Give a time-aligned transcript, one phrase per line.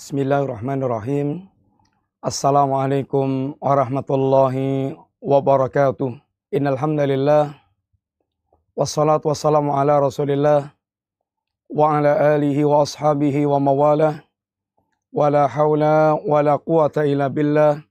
[0.00, 1.44] Bismillahirrahmanirrahim.
[2.24, 6.16] Assalamualaikum warahmatullahi wabarakatuh.
[6.56, 7.52] Innal hamdalillah
[8.72, 10.72] wassalatu wassalamu ala Rasulillah
[11.68, 14.24] wa ala alihi wa ashabihi wa mawalah.
[15.12, 17.84] Wala haula wala quwata illa billah.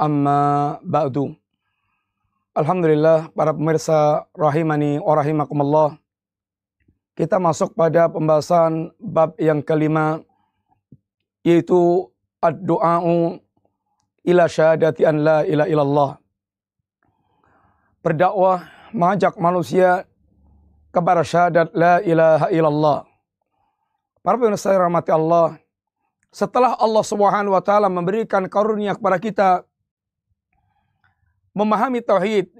[0.00, 1.36] Amma ba'du.
[2.56, 6.00] Alhamdulillah para pemirsa rahimani wa rahimakumullah.
[7.12, 10.24] Kita masuk pada pembahasan bab yang kelima
[11.46, 12.10] yaitu
[12.42, 13.38] ad-du'a'u
[14.26, 16.10] ila syahadati an la ilaha illallah.
[18.02, 20.02] Berdakwah mengajak manusia
[20.90, 22.98] kepada syahadat la ilaha illallah.
[24.26, 25.54] Para pemirsa rahmati Allah,
[26.34, 29.48] setelah Allah Subhanahu wa taala memberikan karunia kepada kita
[31.54, 32.50] memahami tauhid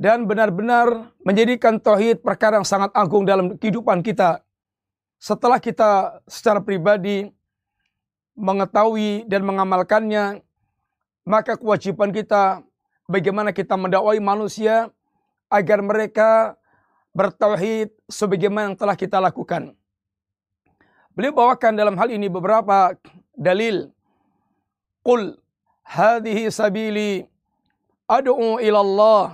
[0.00, 4.40] dan benar-benar menjadikan tauhid perkara yang sangat agung dalam kehidupan kita.
[5.20, 7.28] Setelah kita secara pribadi
[8.40, 10.40] mengetahui dan mengamalkannya,
[11.28, 12.64] maka kewajiban kita
[13.04, 14.88] bagaimana kita mendakwai manusia
[15.52, 16.56] agar mereka
[17.12, 19.76] bertauhid sebagaimana yang telah kita lakukan.
[21.12, 22.96] Beliau bawakan dalam hal ini beberapa
[23.36, 23.90] dalil.
[25.02, 25.36] Qul
[25.84, 27.26] hadhihi sabili
[28.06, 29.24] ad'u ila Allah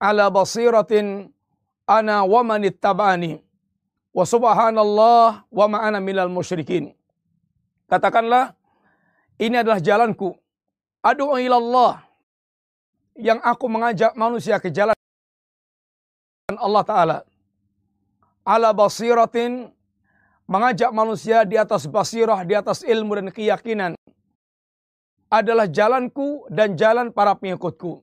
[0.00, 1.28] ala basiratin
[1.84, 3.44] ana wa man ittaba'ani
[4.16, 6.96] wa subhanallah wa ma ana minal musyrikin.
[7.94, 8.58] Katakanlah,
[9.38, 10.34] ini adalah jalanku.
[10.98, 12.02] Adu'u ilallah.
[13.14, 14.98] Yang aku mengajak manusia ke jalan
[16.58, 17.18] Allah Ta'ala.
[18.42, 19.70] Ala basiratin.
[20.50, 23.94] Mengajak manusia di atas basirah, di atas ilmu dan keyakinan.
[25.30, 28.02] Adalah jalanku dan jalan para pengikutku.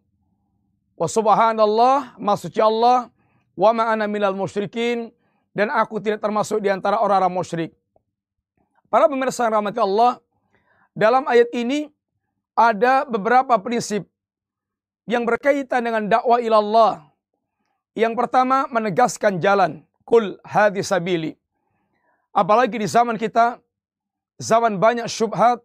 [0.96, 3.12] Wa subhanallah, maksudnya Allah.
[3.60, 5.12] Wa ma'ana minal musyrikin.
[5.52, 7.81] Dan aku tidak termasuk di antara orang-orang musyrik.
[8.92, 10.20] Para pemirsa yang rahmati Allah,
[10.92, 11.88] dalam ayat ini
[12.52, 14.04] ada beberapa prinsip
[15.08, 17.00] yang berkaitan dengan dakwah ilallah.
[17.96, 19.88] Yang pertama menegaskan jalan.
[20.04, 21.40] Kul hadhi sabili.
[22.36, 23.64] Apalagi di zaman kita,
[24.36, 25.64] zaman banyak syubhat,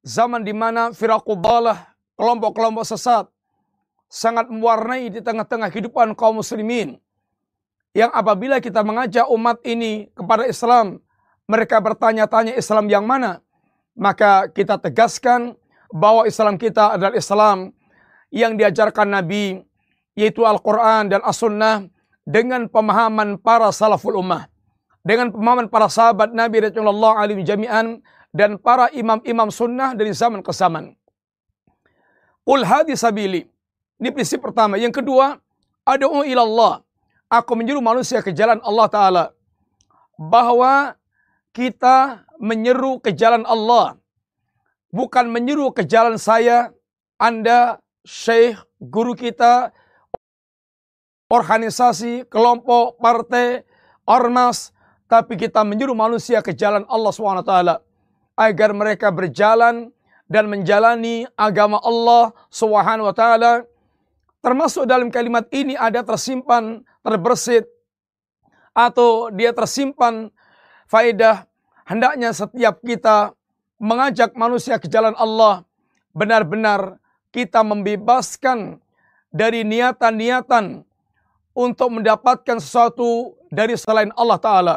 [0.00, 3.28] zaman di mana firaqubalah, kelompok-kelompok sesat,
[4.08, 6.96] sangat mewarnai di tengah-tengah kehidupan kaum muslimin.
[7.92, 11.03] Yang apabila kita mengajak umat ini kepada Islam,
[11.44, 13.44] mereka bertanya-tanya Islam yang mana?
[13.94, 15.54] Maka kita tegaskan
[15.92, 17.70] bahwa Islam kita adalah Islam
[18.34, 19.62] yang diajarkan Nabi,
[20.18, 21.86] yaitu Al-Quran dan As-Sunnah
[22.26, 24.50] dengan pemahaman para salaful ummah.
[25.04, 28.00] Dengan pemahaman para sahabat Nabi Rasulullah alim jami'an
[28.32, 30.96] dan para imam-imam sunnah dari zaman ke zaman.
[32.42, 33.44] Qul hadi sabili.
[34.00, 34.80] Ini prinsip pertama.
[34.80, 35.36] Yang kedua,
[35.84, 36.80] adu'u ilallah.
[37.28, 39.24] Aku menyuruh manusia ke jalan Allah Ta'ala.
[40.16, 40.96] Bahwa
[41.54, 43.94] kita menyeru ke jalan Allah.
[44.90, 46.74] Bukan menyeru ke jalan saya,
[47.14, 49.70] Anda, Syekh, guru kita,
[51.30, 53.62] organisasi, kelompok, partai,
[54.04, 54.74] ormas,
[55.06, 57.54] tapi kita menyuruh manusia ke jalan Allah SWT
[58.34, 59.94] agar mereka berjalan
[60.26, 63.22] dan menjalani agama Allah SWT.
[64.44, 67.64] Termasuk dalam kalimat ini ada tersimpan, terbersit,
[68.76, 70.28] atau dia tersimpan
[70.94, 71.50] faedah
[71.90, 73.34] hendaknya setiap kita
[73.82, 75.66] mengajak manusia ke jalan Allah
[76.14, 77.02] benar-benar
[77.34, 78.78] kita membebaskan
[79.34, 80.86] dari niatan-niatan
[81.50, 84.76] untuk mendapatkan sesuatu dari selain Allah Ta'ala.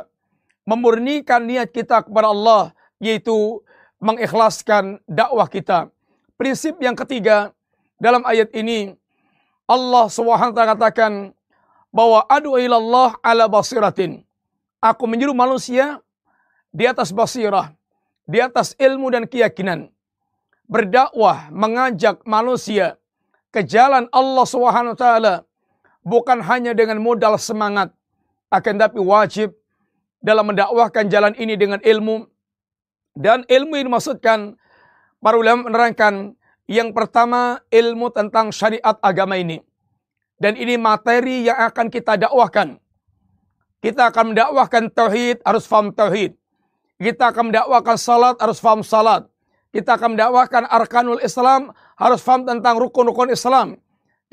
[0.65, 3.61] Memurnikan niat kita kepada Allah, yaitu
[4.01, 5.93] mengikhlaskan dakwah kita.
[6.33, 7.53] Prinsip yang ketiga,
[8.01, 8.97] dalam ayat ini,
[9.69, 11.33] Allah SWT katakan
[11.93, 14.25] bahwa adu ilallah ala basiratin.
[14.81, 16.01] Aku menyuruh manusia
[16.71, 17.73] di atas basirah,
[18.27, 19.91] di atas ilmu dan keyakinan.
[20.67, 22.99] Berdakwah, mengajak manusia
[23.55, 24.45] ke jalan Allah
[24.99, 25.35] taala
[26.03, 27.95] bukan hanya dengan modal semangat,
[28.51, 29.55] akan tapi wajib
[30.19, 32.27] dalam mendakwahkan jalan ini dengan ilmu.
[33.17, 34.59] Dan ilmu ini maksudkan
[35.23, 36.37] para ulama menerangkan
[36.67, 39.63] yang pertama ilmu tentang syariat agama ini.
[40.37, 42.77] Dan ini materi yang akan kita dakwahkan.
[43.81, 46.37] Kita akan mendakwahkan tauhid, harus faham tauhid.
[46.97, 49.29] Kita akan mendakwakan salat, harus faham salat.
[49.69, 53.77] Kita akan mendakwakan arkanul Islam, harus faham tentang rukun-rukun Islam.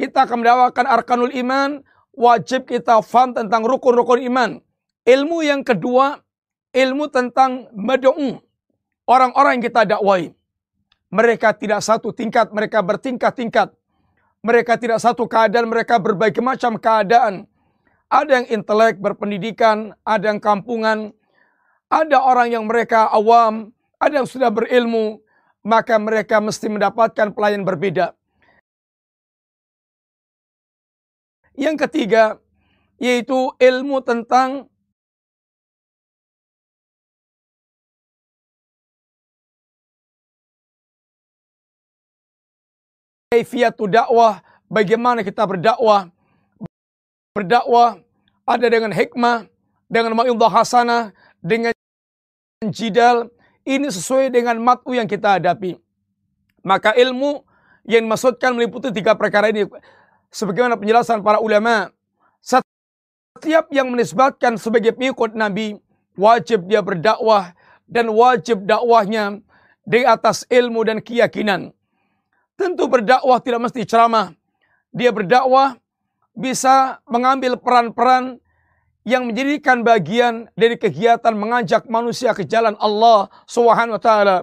[0.01, 1.85] Kita akan mendakwakan arkanul iman,
[2.17, 4.65] wajib kita faham tentang rukun-rukun iman.
[5.05, 6.25] Ilmu yang kedua,
[6.73, 8.41] ilmu tentang madu'u.
[9.05, 10.33] Orang-orang yang kita dakwai.
[11.13, 13.77] Mereka tidak satu tingkat, mereka bertingkat-tingkat.
[14.41, 17.45] Mereka tidak satu keadaan, mereka berbagai macam keadaan.
[18.09, 21.13] Ada yang intelek, berpendidikan, ada yang kampungan,
[21.95, 23.71] Ada orang yang mereka awam,
[24.03, 25.23] ada yang sudah berilmu,
[25.63, 28.19] maka mereka mesti mendapatkan pelayan berbeda.
[31.55, 32.43] Yang ketiga,
[32.99, 34.67] yaitu ilmu tentang
[43.31, 46.11] kaifiatu dakwah, bagaimana kita berdakwah.
[47.39, 48.03] Berdakwah
[48.47, 49.47] ada dengan hikmah,
[49.87, 51.11] dengan ma'idhah hasanah,
[51.43, 51.74] dengan
[52.71, 53.29] jidal.
[53.65, 55.81] Ini sesuai dengan matu yang kita hadapi.
[56.61, 57.45] Maka ilmu
[57.89, 59.65] yang dimaksudkan meliputi tiga perkara ini.
[60.29, 61.89] Sebagaimana penjelasan para ulama.
[62.45, 65.81] Setiap yang menisbatkan sebagai pengikut Nabi,
[66.17, 67.57] wajib dia berdakwah
[67.89, 69.41] dan wajib dakwahnya
[69.85, 71.73] di atas ilmu dan keyakinan.
[72.57, 74.33] Tentu berdakwah tidak mesti ceramah.
[74.95, 75.77] Dia berdakwah
[76.37, 78.44] bisa mengambil peran-peran
[79.05, 84.37] yang menjadikan bagian dari kegiatan mengajak manusia ke jalan Allah Subhanahu wa taala.